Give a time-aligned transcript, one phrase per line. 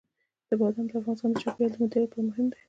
[0.59, 2.57] بادام د افغانستان د چاپیریال د مدیریت لپاره مهم دي.